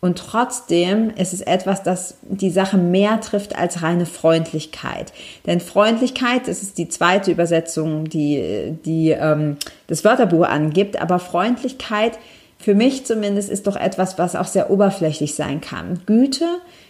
Und 0.00 0.18
trotzdem 0.18 1.10
ist 1.10 1.32
es 1.32 1.40
etwas, 1.40 1.82
das 1.82 2.18
die 2.22 2.50
Sache 2.50 2.76
mehr 2.76 3.20
trifft 3.20 3.56
als 3.56 3.82
reine 3.82 4.06
Freundlichkeit. 4.06 5.12
Denn 5.46 5.60
Freundlichkeit, 5.60 6.46
das 6.46 6.62
ist 6.62 6.78
die 6.78 6.88
zweite 6.88 7.32
Übersetzung, 7.32 8.08
die, 8.08 8.76
die 8.84 9.10
ähm, 9.10 9.56
das 9.86 10.04
Wörterbuch 10.04 10.46
angibt, 10.46 11.00
aber 11.00 11.18
Freundlichkeit 11.18 12.18
für 12.58 12.74
mich 12.74 13.04
zumindest 13.04 13.50
ist 13.50 13.66
doch 13.66 13.76
etwas, 13.76 14.18
was 14.18 14.36
auch 14.36 14.46
sehr 14.46 14.70
oberflächlich 14.70 15.34
sein 15.34 15.60
kann. 15.60 16.00
Güte 16.06 16.46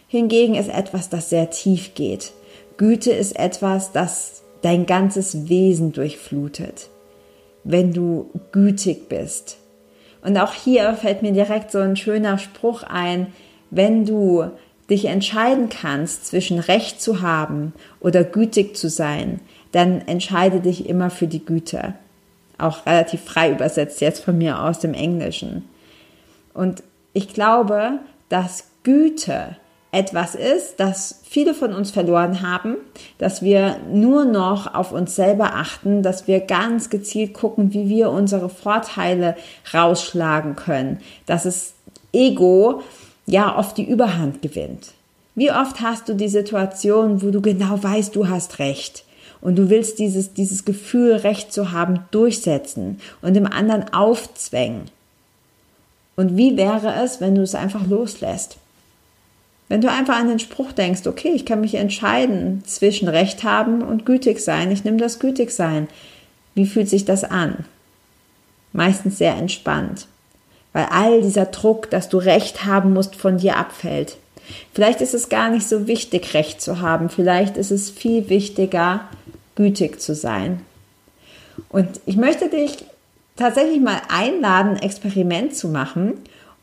hingegen 0.08 0.54
ist 0.54 0.68
etwas, 0.68 1.08
das 1.08 1.30
sehr 1.30 1.50
tief 1.50 1.94
geht. 1.94 2.32
Güte 2.76 3.12
ist 3.12 3.38
etwas, 3.38 3.92
das 3.92 4.42
dein 4.66 4.85
ganzes 4.85 5.49
Wesen 5.49 5.92
durchflutet, 5.92 6.88
wenn 7.62 7.92
du 7.92 8.30
gütig 8.50 9.08
bist. 9.08 9.58
Und 10.23 10.37
auch 10.38 10.54
hier 10.54 10.94
fällt 10.94 11.23
mir 11.23 11.30
direkt 11.30 11.70
so 11.70 11.78
ein 11.78 11.94
schöner 11.94 12.37
Spruch 12.37 12.82
ein, 12.82 13.28
wenn 13.70 14.04
du 14.04 14.50
dich 14.90 15.04
entscheiden 15.04 15.68
kannst, 15.68 16.26
zwischen 16.26 16.58
Recht 16.58 17.00
zu 17.00 17.23
haben 17.23 17.75
oder 18.00 18.25
gütig 18.25 18.76
zu 18.76 18.88
sein, 18.88 19.38
dann 19.70 20.00
entscheide 20.00 20.58
dich 20.58 20.88
immer 20.88 21.11
für 21.11 21.28
die 21.28 21.44
Güte. 21.44 21.94
Auch 22.58 22.87
relativ 22.87 23.20
frei 23.20 23.52
übersetzt 23.52 24.00
jetzt 24.00 24.25
von 24.25 24.37
mir 24.37 24.61
aus 24.61 24.80
dem 24.80 24.94
Englischen. 24.94 25.64
Und 26.54 26.82
ich 27.12 27.32
glaube, 27.32 28.00
dass 28.30 28.64
Güte 28.82 29.56
etwas 29.93 30.35
ist, 30.35 30.75
das 30.78 31.21
viele 31.28 31.55
von 31.55 31.73
uns 31.73 31.90
verloren 31.90 32.43
haben, 32.43 32.76
dass 33.19 33.43
wir 33.43 33.76
nur 33.93 34.25
noch 34.25 34.75
auf 34.75 34.93
uns 34.93 35.16
selber 35.16 35.55
achten, 35.55 36.02
dass 36.02 36.26
wir 36.26 36.40
ganz 36.40 36.90
gezielt 36.90 37.35
gucken, 37.35 37.73
wie 37.73 37.88
wir 37.88 38.11
unsere 38.11 38.49
Vorteile 38.49 39.37
rausschlagen 39.73 40.57
können, 40.57 41.00
dass 41.25 41.45
es 41.45 41.75
Ego 42.12 42.83
ja 43.26 43.57
oft 43.59 43.76
die 43.76 43.88
Überhand 43.88 44.43
gewinnt. 44.43 44.93
Wie 45.35 45.50
oft 45.50 45.81
hast 45.81 46.09
du 46.09 46.14
die 46.14 46.28
Situation, 46.28 47.23
wo 47.23 47.31
du 47.31 47.40
genau 47.40 47.83
weißt, 47.83 48.16
du 48.16 48.28
hast 48.28 48.59
recht 48.59 49.05
und 49.40 49.57
du 49.57 49.69
willst 49.69 49.99
dieses, 49.99 50.33
dieses 50.33 50.64
Gefühl, 50.64 51.14
Recht 51.16 51.52
zu 51.52 51.73
haben, 51.73 52.00
durchsetzen 52.11 53.00
und 53.23 53.35
dem 53.35 53.47
anderen 53.47 53.93
aufzwängen. 53.93 54.90
Und 56.16 56.37
wie 56.37 56.57
wäre 56.57 56.95
es, 57.05 57.21
wenn 57.21 57.35
du 57.35 57.43
es 57.43 57.55
einfach 57.55 57.87
loslässt? 57.87 58.57
Wenn 59.68 59.80
du 59.80 59.90
einfach 59.90 60.16
an 60.16 60.28
den 60.28 60.38
Spruch 60.38 60.73
denkst, 60.73 61.06
okay, 61.06 61.32
ich 61.35 61.44
kann 61.44 61.61
mich 61.61 61.75
entscheiden 61.75 62.62
zwischen 62.64 63.08
Recht 63.08 63.42
haben 63.42 63.82
und 63.82 64.06
gütig 64.06 64.40
sein, 64.40 64.70
ich 64.70 64.85
nehme 64.85 64.99
das 64.99 65.18
gütig 65.18 65.50
sein. 65.50 65.88
Wie 66.54 66.66
fühlt 66.66 66.88
sich 66.88 67.04
das 67.04 67.25
an? 67.25 67.64
Meistens 68.73 69.18
sehr 69.18 69.35
entspannt, 69.35 70.06
weil 70.73 70.87
all 70.90 71.23
dieser 71.23 71.46
Druck, 71.46 71.90
dass 71.90 72.08
du 72.08 72.18
Recht 72.18 72.64
haben 72.64 72.92
musst, 72.92 73.16
von 73.16 73.38
dir 73.38 73.56
abfällt. 73.56 74.16
Vielleicht 74.73 75.00
ist 75.00 75.14
es 75.14 75.28
gar 75.28 75.50
nicht 75.50 75.66
so 75.66 75.88
wichtig, 75.88 76.35
Recht 76.35 76.61
zu 76.61 76.80
haben. 76.80 77.08
Vielleicht 77.08 77.56
ist 77.56 77.73
es 77.73 77.90
viel 77.90 78.28
wichtiger, 78.28 79.08
gütig 79.56 80.00
zu 80.00 80.14
sein. 80.14 80.61
Und 81.68 82.00
ich 82.06 82.16
möchte 82.16 82.49
dich 82.49 82.85
tatsächlich 83.37 83.80
mal 83.80 84.00
einladen, 84.08 84.76
ein 84.76 84.82
Experiment 84.82 85.56
zu 85.56 85.68
machen 85.68 86.14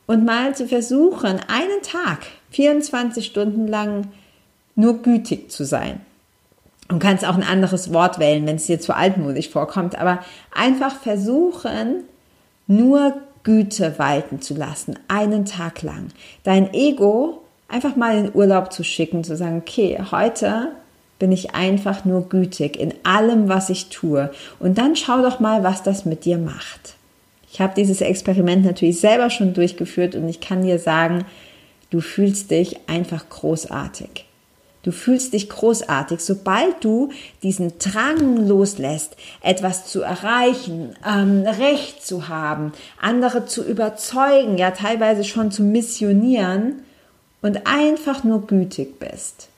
und 0.05 0.25
mal 0.25 0.55
zu 0.55 0.67
versuchen, 0.67 1.39
einen 1.47 1.81
Tag 1.81 2.19
24 2.53 3.25
Stunden 3.25 3.67
lang 3.67 4.07
nur 4.75 5.01
gütig 5.01 5.51
zu 5.51 5.65
sein. 5.65 6.01
Du 6.89 6.99
kannst 6.99 7.25
auch 7.25 7.35
ein 7.35 7.43
anderes 7.43 7.93
Wort 7.93 8.19
wählen, 8.19 8.45
wenn 8.45 8.57
es 8.57 8.67
dir 8.67 8.79
zu 8.79 8.95
altmodisch 8.95 9.49
vorkommt, 9.49 9.97
aber 9.97 10.19
einfach 10.51 10.95
versuchen, 10.95 12.03
nur 12.67 13.13
Güte 13.43 13.97
walten 13.97 14.41
zu 14.41 14.53
lassen, 14.53 14.97
einen 15.07 15.45
Tag 15.45 15.81
lang. 15.81 16.07
Dein 16.43 16.73
Ego 16.73 17.41
einfach 17.67 17.95
mal 17.95 18.17
in 18.17 18.35
Urlaub 18.35 18.71
zu 18.71 18.83
schicken, 18.83 19.23
zu 19.23 19.35
sagen, 19.35 19.57
okay, 19.57 19.99
heute 20.11 20.69
bin 21.19 21.31
ich 21.31 21.55
einfach 21.55 22.05
nur 22.05 22.27
gütig 22.29 22.77
in 22.77 22.93
allem, 23.03 23.49
was 23.49 23.69
ich 23.69 23.89
tue. 23.89 24.31
Und 24.59 24.77
dann 24.77 24.95
schau 24.95 25.21
doch 25.21 25.39
mal, 25.39 25.63
was 25.63 25.83
das 25.83 26.05
mit 26.05 26.25
dir 26.25 26.37
macht. 26.37 26.95
Ich 27.51 27.61
habe 27.61 27.73
dieses 27.75 28.01
Experiment 28.01 28.65
natürlich 28.65 28.99
selber 28.99 29.29
schon 29.29 29.53
durchgeführt 29.53 30.15
und 30.15 30.27
ich 30.27 30.41
kann 30.41 30.63
dir 30.63 30.79
sagen, 30.79 31.25
Du 31.93 32.01
fühlst 32.01 32.49
dich 32.49 32.77
einfach 32.87 33.29
großartig. 33.29 34.25
Du 34.81 34.91
fühlst 34.91 35.33
dich 35.33 35.47
großartig, 35.47 36.21
sobald 36.21 36.83
du 36.83 37.11
diesen 37.43 37.77
Drang 37.77 38.47
loslässt, 38.47 39.15
etwas 39.41 39.85
zu 39.85 40.01
erreichen, 40.01 40.95
ähm, 41.07 41.43
Recht 41.45 42.03
zu 42.03 42.29
haben, 42.29 42.73
andere 42.99 43.45
zu 43.45 43.63
überzeugen, 43.63 44.57
ja 44.57 44.71
teilweise 44.71 45.23
schon 45.23 45.51
zu 45.51 45.61
missionieren 45.61 46.81
und 47.43 47.67
einfach 47.67 48.23
nur 48.23 48.47
gütig 48.47 48.97
bist. 48.97 49.49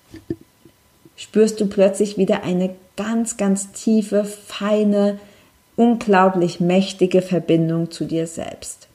Spürst 1.15 1.61
du 1.61 1.67
plötzlich 1.67 2.17
wieder 2.17 2.43
eine 2.43 2.75
ganz, 2.97 3.37
ganz 3.37 3.71
tiefe, 3.71 4.25
feine, 4.25 5.19
unglaublich 5.77 6.59
mächtige 6.59 7.21
Verbindung 7.21 7.91
zu 7.91 8.03
dir 8.03 8.27
selbst. 8.27 8.89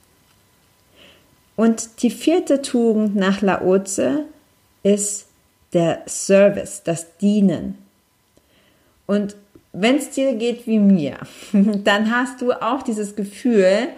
Und 1.55 2.01
die 2.01 2.11
vierte 2.11 2.61
Tugend 2.61 3.15
nach 3.15 3.41
Laoze 3.41 4.25
ist 4.83 5.27
der 5.73 6.01
Service, 6.07 6.81
das 6.83 7.17
Dienen. 7.17 7.77
Und 9.07 9.35
wenn 9.73 9.97
es 9.97 10.09
dir 10.09 10.35
geht 10.35 10.67
wie 10.67 10.79
mir, 10.79 11.17
dann 11.53 12.15
hast 12.15 12.41
du 12.41 12.51
auch 12.51 12.81
dieses 12.81 13.15
Gefühl 13.15 13.89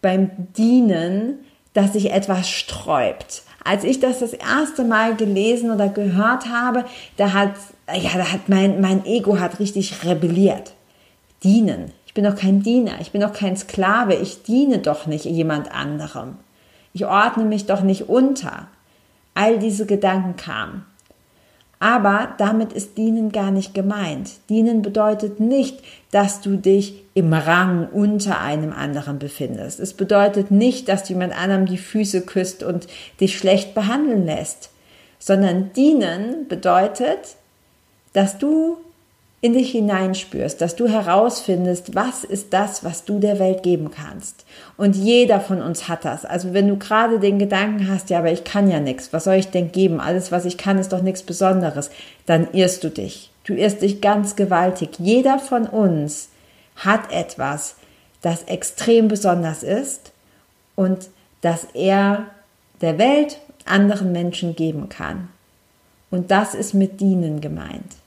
beim 0.00 0.30
Dienen, 0.56 1.38
dass 1.74 1.92
sich 1.92 2.12
etwas 2.12 2.48
sträubt. 2.48 3.42
Als 3.64 3.84
ich 3.84 4.00
das 4.00 4.18
das 4.18 4.32
erste 4.32 4.84
Mal 4.84 5.14
gelesen 5.14 5.70
oder 5.70 5.88
gehört 5.88 6.48
habe, 6.48 6.84
da 7.16 7.32
hat, 7.32 7.54
ja, 7.88 8.10
da 8.14 8.32
hat 8.32 8.48
mein, 8.48 8.80
mein 8.80 9.06
Ego 9.06 9.38
hat 9.38 9.60
richtig 9.60 10.04
rebelliert. 10.04 10.72
Dienen. 11.44 11.92
Ich 12.06 12.14
bin 12.14 12.24
doch 12.24 12.36
kein 12.36 12.62
Diener. 12.62 13.00
Ich 13.00 13.12
bin 13.12 13.20
doch 13.20 13.32
kein 13.32 13.56
Sklave. 13.56 14.14
Ich 14.14 14.42
diene 14.42 14.78
doch 14.78 15.06
nicht 15.06 15.24
jemand 15.24 15.72
anderem. 15.72 16.36
Ich 16.92 17.06
ordne 17.06 17.44
mich 17.44 17.66
doch 17.66 17.82
nicht 17.82 18.08
unter. 18.08 18.68
All 19.34 19.58
diese 19.58 19.86
Gedanken 19.86 20.36
kamen. 20.36 20.84
Aber 21.82 22.34
damit 22.38 22.72
ist 22.72 22.96
Dienen 22.96 23.32
gar 23.32 23.50
nicht 23.50 23.74
gemeint. 23.74 24.30
Dienen 24.48 24.82
bedeutet 24.82 25.40
nicht, 25.40 25.80
dass 26.12 26.40
du 26.40 26.56
dich 26.56 27.02
im 27.14 27.32
Rang 27.32 27.88
unter 27.88 28.40
einem 28.40 28.72
anderen 28.72 29.18
befindest. 29.18 29.80
Es 29.80 29.92
bedeutet 29.92 30.52
nicht, 30.52 30.88
dass 30.88 31.02
du 31.02 31.14
jemand 31.14 31.36
anderem 31.36 31.66
die 31.66 31.78
Füße 31.78 32.20
küsst 32.20 32.62
und 32.62 32.86
dich 33.20 33.36
schlecht 33.36 33.74
behandeln 33.74 34.26
lässt, 34.26 34.70
sondern 35.18 35.72
dienen 35.72 36.46
bedeutet, 36.46 37.34
dass 38.12 38.38
du 38.38 38.76
in 39.42 39.54
dich 39.54 39.72
hineinspürst, 39.72 40.60
dass 40.60 40.76
du 40.76 40.86
herausfindest, 40.88 41.96
was 41.96 42.22
ist 42.22 42.52
das, 42.52 42.84
was 42.84 43.04
du 43.04 43.18
der 43.18 43.40
Welt 43.40 43.64
geben 43.64 43.90
kannst. 43.90 44.46
Und 44.76 44.94
jeder 44.94 45.40
von 45.40 45.60
uns 45.60 45.88
hat 45.88 46.04
das. 46.04 46.24
Also 46.24 46.54
wenn 46.54 46.68
du 46.68 46.76
gerade 46.76 47.18
den 47.18 47.40
Gedanken 47.40 47.88
hast, 47.90 48.08
ja, 48.08 48.20
aber 48.20 48.30
ich 48.30 48.44
kann 48.44 48.70
ja 48.70 48.78
nichts, 48.78 49.12
was 49.12 49.24
soll 49.24 49.34
ich 49.34 49.50
denn 49.50 49.72
geben? 49.72 49.98
Alles, 49.98 50.30
was 50.30 50.44
ich 50.44 50.58
kann, 50.58 50.78
ist 50.78 50.92
doch 50.92 51.02
nichts 51.02 51.24
Besonderes. 51.24 51.90
Dann 52.24 52.46
irrst 52.52 52.84
du 52.84 52.88
dich. 52.88 53.32
Du 53.42 53.54
irrst 53.54 53.82
dich 53.82 54.00
ganz 54.00 54.36
gewaltig. 54.36 55.00
Jeder 55.00 55.40
von 55.40 55.66
uns 55.66 56.28
hat 56.76 57.10
etwas, 57.12 57.74
das 58.20 58.44
extrem 58.44 59.08
besonders 59.08 59.64
ist 59.64 60.12
und 60.76 61.08
das 61.40 61.66
er 61.74 62.26
der 62.80 62.96
Welt, 62.98 63.40
anderen 63.64 64.12
Menschen 64.12 64.54
geben 64.54 64.88
kann. 64.88 65.28
Und 66.12 66.30
das 66.30 66.54
ist 66.54 66.74
mit 66.74 67.00
dienen 67.00 67.40
gemeint. 67.40 68.01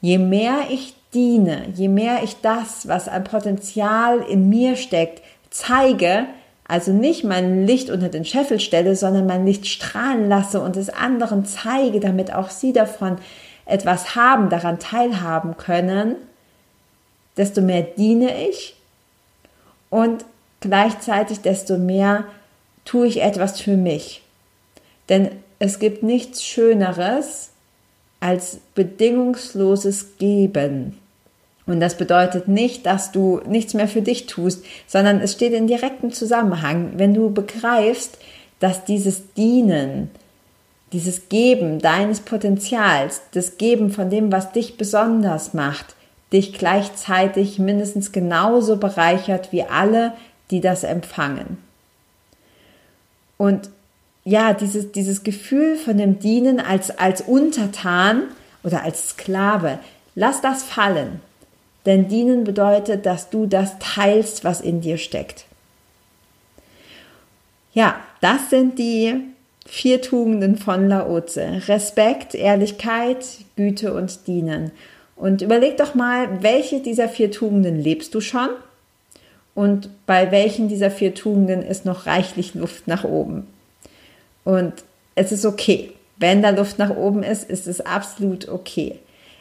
Je 0.00 0.18
mehr 0.18 0.58
ich 0.70 0.94
diene, 1.12 1.66
je 1.74 1.88
mehr 1.88 2.22
ich 2.22 2.40
das, 2.40 2.86
was 2.86 3.08
an 3.08 3.24
Potenzial 3.24 4.20
in 4.20 4.48
mir 4.48 4.76
steckt, 4.76 5.22
zeige, 5.50 6.26
also 6.66 6.92
nicht 6.92 7.24
mein 7.24 7.66
Licht 7.66 7.90
unter 7.90 8.08
den 8.08 8.24
Scheffel 8.24 8.60
stelle, 8.60 8.94
sondern 8.94 9.26
mein 9.26 9.46
Licht 9.46 9.66
strahlen 9.66 10.28
lasse 10.28 10.60
und 10.60 10.76
es 10.76 10.90
anderen 10.90 11.46
zeige, 11.46 11.98
damit 11.98 12.32
auch 12.32 12.50
sie 12.50 12.72
davon 12.72 13.16
etwas 13.64 14.14
haben, 14.14 14.50
daran 14.50 14.78
teilhaben 14.78 15.56
können, 15.56 16.16
desto 17.36 17.60
mehr 17.60 17.82
diene 17.82 18.48
ich 18.48 18.76
und 19.90 20.24
gleichzeitig 20.60 21.40
desto 21.40 21.78
mehr 21.78 22.24
tue 22.84 23.06
ich 23.06 23.22
etwas 23.22 23.60
für 23.60 23.76
mich. 23.76 24.22
Denn 25.08 25.30
es 25.58 25.78
gibt 25.78 26.02
nichts 26.02 26.44
Schöneres 26.44 27.50
als 28.20 28.58
bedingungsloses 28.74 30.16
Geben. 30.18 30.98
Und 31.66 31.80
das 31.80 31.96
bedeutet 31.96 32.48
nicht, 32.48 32.86
dass 32.86 33.12
du 33.12 33.40
nichts 33.46 33.74
mehr 33.74 33.88
für 33.88 34.00
dich 34.02 34.26
tust, 34.26 34.64
sondern 34.86 35.20
es 35.20 35.34
steht 35.34 35.52
in 35.52 35.66
direktem 35.66 36.12
Zusammenhang, 36.12 36.92
wenn 36.96 37.12
du 37.12 37.30
begreifst, 37.30 38.18
dass 38.58 38.84
dieses 38.84 39.34
Dienen, 39.34 40.10
dieses 40.92 41.28
Geben 41.28 41.78
deines 41.78 42.20
Potenzials, 42.20 43.20
das 43.32 43.58
Geben 43.58 43.90
von 43.90 44.08
dem, 44.08 44.32
was 44.32 44.52
dich 44.52 44.78
besonders 44.78 45.52
macht, 45.52 45.94
dich 46.32 46.54
gleichzeitig 46.54 47.58
mindestens 47.58 48.12
genauso 48.12 48.78
bereichert 48.78 49.52
wie 49.52 49.62
alle, 49.62 50.14
die 50.50 50.60
das 50.60 50.84
empfangen. 50.84 51.58
Und 53.36 53.70
ja, 54.28 54.52
dieses, 54.52 54.92
dieses 54.92 55.22
Gefühl 55.22 55.76
von 55.76 55.96
dem 55.96 56.18
Dienen 56.18 56.60
als, 56.60 56.90
als 56.98 57.22
Untertan 57.22 58.24
oder 58.62 58.82
als 58.82 59.10
Sklave, 59.10 59.78
lass 60.14 60.42
das 60.42 60.62
fallen. 60.62 61.20
Denn 61.86 62.08
dienen 62.08 62.44
bedeutet, 62.44 63.06
dass 63.06 63.30
du 63.30 63.46
das 63.46 63.78
teilst, 63.78 64.44
was 64.44 64.60
in 64.60 64.82
dir 64.82 64.98
steckt. 64.98 65.46
Ja, 67.72 67.98
das 68.20 68.50
sind 68.50 68.78
die 68.78 69.14
vier 69.66 70.02
Tugenden 70.02 70.58
von 70.58 70.88
Laoze. 70.88 71.62
Respekt, 71.66 72.34
Ehrlichkeit, 72.34 73.24
Güte 73.56 73.94
und 73.94 74.26
Dienen. 74.26 74.72
Und 75.16 75.40
überleg 75.40 75.78
doch 75.78 75.94
mal, 75.94 76.42
welche 76.42 76.80
dieser 76.80 77.08
vier 77.08 77.30
Tugenden 77.30 77.80
lebst 77.80 78.14
du 78.14 78.20
schon? 78.20 78.50
Und 79.54 79.88
bei 80.04 80.30
welchen 80.30 80.68
dieser 80.68 80.90
vier 80.90 81.14
Tugenden 81.14 81.62
ist 81.62 81.86
noch 81.86 82.04
reichlich 82.04 82.54
Luft 82.54 82.88
nach 82.88 83.04
oben? 83.04 83.46
Und 84.44 84.72
es 85.14 85.32
ist 85.32 85.44
okay. 85.44 85.92
Wenn 86.16 86.42
da 86.42 86.50
Luft 86.50 86.78
nach 86.78 86.90
oben 86.90 87.22
ist, 87.22 87.48
ist 87.48 87.66
es 87.66 87.80
absolut 87.80 88.48
okay. 88.48 88.98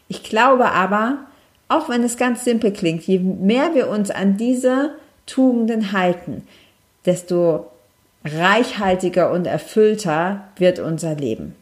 Ich 0.07 0.23
glaube 0.23 0.71
aber, 0.71 1.17
auch 1.69 1.89
wenn 1.89 2.03
es 2.03 2.17
ganz 2.17 2.43
simpel 2.43 2.71
klingt, 2.71 3.03
je 3.03 3.19
mehr 3.19 3.73
wir 3.73 3.89
uns 3.89 4.11
an 4.11 4.37
diese 4.37 4.91
Tugenden 5.25 5.91
halten, 5.91 6.47
desto 7.05 7.67
reichhaltiger 8.23 9.31
und 9.31 9.47
erfüllter 9.47 10.47
wird 10.57 10.79
unser 10.79 11.15
Leben. 11.15 11.55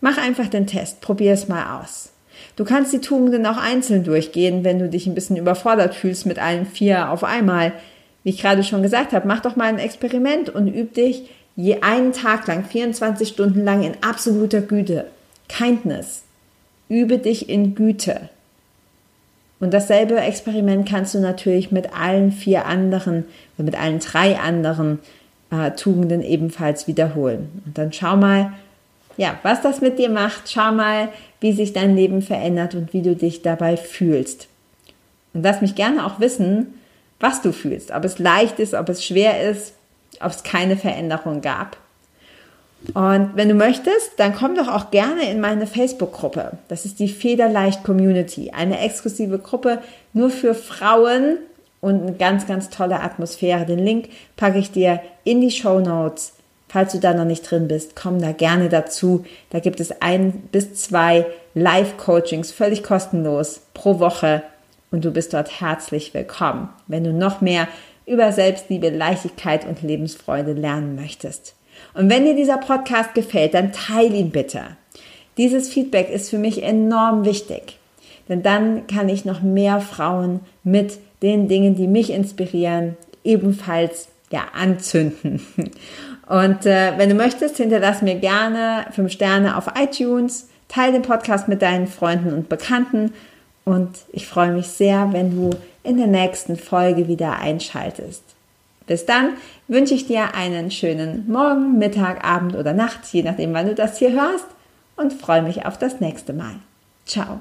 Mach 0.00 0.18
einfach 0.18 0.48
den 0.48 0.66
Test, 0.66 1.00
probier 1.00 1.32
es 1.32 1.48
mal 1.48 1.80
aus. 1.80 2.10
Du 2.56 2.64
kannst 2.64 2.92
die 2.92 3.00
Tugenden 3.00 3.46
auch 3.46 3.58
einzeln 3.58 4.04
durchgehen, 4.04 4.64
wenn 4.64 4.78
du 4.78 4.88
dich 4.88 5.06
ein 5.06 5.14
bisschen 5.14 5.36
überfordert 5.36 5.94
fühlst 5.94 6.24
mit 6.26 6.38
allen 6.38 6.66
vier 6.66 7.10
auf 7.10 7.24
einmal. 7.24 7.72
Wie 8.22 8.30
ich 8.30 8.40
gerade 8.40 8.64
schon 8.64 8.82
gesagt 8.82 9.12
habe, 9.12 9.28
mach 9.28 9.40
doch 9.40 9.56
mal 9.56 9.68
ein 9.68 9.78
Experiment 9.78 10.48
und 10.48 10.68
üb 10.68 10.94
dich 10.94 11.28
je 11.56 11.82
einen 11.82 12.12
Tag 12.12 12.46
lang, 12.46 12.64
24 12.64 13.28
Stunden 13.28 13.64
lang 13.64 13.82
in 13.82 13.94
absoluter 14.02 14.60
Güte. 14.60 15.06
Kindness. 15.48 16.22
Übe 16.88 17.18
dich 17.18 17.48
in 17.48 17.74
Güte. 17.74 18.28
Und 19.60 19.74
dasselbe 19.74 20.18
Experiment 20.18 20.88
kannst 20.88 21.14
du 21.14 21.20
natürlich 21.20 21.70
mit 21.70 21.94
allen 21.94 22.32
vier 22.32 22.66
anderen, 22.66 23.24
mit 23.58 23.78
allen 23.78 23.98
drei 23.98 24.38
anderen 24.38 25.00
äh, 25.50 25.72
Tugenden 25.72 26.22
ebenfalls 26.22 26.86
wiederholen. 26.86 27.62
Und 27.66 27.76
dann 27.76 27.92
schau 27.92 28.16
mal, 28.16 28.52
ja, 29.16 29.38
was 29.42 29.60
das 29.60 29.82
mit 29.82 29.98
dir 29.98 30.08
macht. 30.08 30.50
Schau 30.50 30.72
mal, 30.72 31.10
wie 31.40 31.52
sich 31.52 31.74
dein 31.74 31.94
Leben 31.94 32.22
verändert 32.22 32.74
und 32.74 32.94
wie 32.94 33.02
du 33.02 33.14
dich 33.14 33.42
dabei 33.42 33.76
fühlst. 33.76 34.48
Und 35.34 35.42
lass 35.42 35.60
mich 35.60 35.74
gerne 35.74 36.06
auch 36.06 36.20
wissen, 36.20 36.74
was 37.20 37.42
du 37.42 37.52
fühlst. 37.52 37.90
Ob 37.90 38.04
es 38.04 38.18
leicht 38.18 38.58
ist, 38.58 38.72
ob 38.72 38.88
es 38.88 39.04
schwer 39.04 39.42
ist, 39.50 39.74
ob 40.20 40.30
es 40.30 40.42
keine 40.42 40.76
Veränderung 40.76 41.40
gab. 41.40 41.76
Und 42.94 43.32
wenn 43.34 43.48
du 43.48 43.54
möchtest, 43.54 44.12
dann 44.16 44.34
komm 44.34 44.54
doch 44.54 44.68
auch 44.68 44.90
gerne 44.90 45.30
in 45.30 45.40
meine 45.40 45.66
Facebook-Gruppe. 45.66 46.52
Das 46.68 46.86
ist 46.86 46.98
die 46.98 47.08
Federleicht 47.08 47.84
Community, 47.84 48.52
eine 48.52 48.80
exklusive 48.80 49.38
Gruppe 49.38 49.80
nur 50.14 50.30
für 50.30 50.54
Frauen 50.54 51.36
und 51.80 52.02
eine 52.02 52.12
ganz, 52.14 52.46
ganz 52.46 52.70
tolle 52.70 53.00
Atmosphäre. 53.00 53.66
Den 53.66 53.78
Link 53.78 54.08
packe 54.36 54.58
ich 54.58 54.70
dir 54.70 55.00
in 55.24 55.40
die 55.40 55.50
Show 55.50 55.80
Notes. 55.80 56.32
Falls 56.68 56.92
du 56.92 56.98
da 56.98 57.12
noch 57.14 57.24
nicht 57.24 57.50
drin 57.50 57.68
bist, 57.68 57.96
komm 57.96 58.20
da 58.20 58.32
gerne 58.32 58.68
dazu. 58.68 59.24
Da 59.50 59.58
gibt 59.58 59.80
es 59.80 60.00
ein 60.00 60.32
bis 60.52 60.74
zwei 60.74 61.26
Live-Coachings, 61.54 62.52
völlig 62.52 62.82
kostenlos 62.82 63.60
pro 63.74 63.98
Woche. 63.98 64.42
Und 64.92 65.04
du 65.04 65.10
bist 65.10 65.34
dort 65.34 65.60
herzlich 65.60 66.14
willkommen. 66.14 66.68
Wenn 66.86 67.04
du 67.04 67.12
noch 67.12 67.40
mehr 67.40 67.68
über 68.10 68.32
Selbstliebe, 68.32 68.90
Leichtigkeit 68.90 69.66
und 69.66 69.82
Lebensfreude 69.82 70.52
lernen 70.52 70.96
möchtest. 70.96 71.54
Und 71.94 72.10
wenn 72.10 72.24
dir 72.24 72.34
dieser 72.34 72.58
Podcast 72.58 73.14
gefällt, 73.14 73.54
dann 73.54 73.72
teile 73.72 74.16
ihn 74.16 74.30
bitte. 74.30 74.62
Dieses 75.38 75.68
Feedback 75.68 76.10
ist 76.10 76.28
für 76.28 76.38
mich 76.38 76.62
enorm 76.62 77.24
wichtig, 77.24 77.78
denn 78.28 78.42
dann 78.42 78.86
kann 78.86 79.08
ich 79.08 79.24
noch 79.24 79.42
mehr 79.42 79.80
Frauen 79.80 80.40
mit 80.64 80.98
den 81.22 81.48
Dingen, 81.48 81.76
die 81.76 81.86
mich 81.86 82.10
inspirieren, 82.10 82.96
ebenfalls 83.24 84.08
ja 84.30 84.42
anzünden. 84.54 85.40
Und 86.26 86.66
äh, 86.66 86.92
wenn 86.96 87.08
du 87.08 87.14
möchtest, 87.14 87.56
hinterlass 87.56 88.02
mir 88.02 88.14
gerne 88.16 88.86
fünf 88.92 89.12
Sterne 89.12 89.56
auf 89.56 89.66
iTunes, 89.76 90.48
teile 90.68 90.92
den 90.92 91.02
Podcast 91.02 91.48
mit 91.48 91.62
deinen 91.62 91.88
Freunden 91.88 92.32
und 92.32 92.48
Bekannten 92.48 93.12
und 93.64 93.90
ich 94.12 94.26
freue 94.26 94.52
mich 94.52 94.66
sehr, 94.68 95.12
wenn 95.12 95.30
du 95.34 95.50
in 95.82 95.96
der 95.96 96.06
nächsten 96.06 96.56
Folge 96.56 97.08
wieder 97.08 97.38
einschaltest. 97.38 98.22
Bis 98.86 99.06
dann 99.06 99.34
wünsche 99.68 99.94
ich 99.94 100.06
dir 100.06 100.34
einen 100.34 100.70
schönen 100.70 101.30
Morgen, 101.30 101.78
Mittag, 101.78 102.24
Abend 102.24 102.56
oder 102.56 102.72
Nacht, 102.72 103.00
je 103.12 103.22
nachdem, 103.22 103.52
wann 103.54 103.66
du 103.66 103.74
das 103.74 103.98
hier 103.98 104.12
hörst 104.12 104.46
und 104.96 105.12
freue 105.12 105.42
mich 105.42 105.64
auf 105.64 105.78
das 105.78 106.00
nächste 106.00 106.32
Mal. 106.32 106.56
Ciao. 107.06 107.40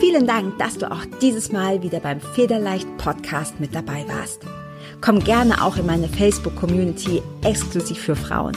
Vielen 0.00 0.26
Dank, 0.26 0.58
dass 0.58 0.78
du 0.78 0.90
auch 0.90 1.04
dieses 1.20 1.50
Mal 1.50 1.82
wieder 1.82 2.00
beim 2.00 2.20
Federleicht 2.20 2.86
Podcast 2.98 3.58
mit 3.58 3.74
dabei 3.74 4.04
warst. 4.08 4.42
Komm 5.00 5.18
gerne 5.18 5.62
auch 5.62 5.76
in 5.76 5.86
meine 5.86 6.08
Facebook-Community 6.08 7.20
exklusiv 7.42 7.98
für 7.98 8.16
Frauen. 8.16 8.56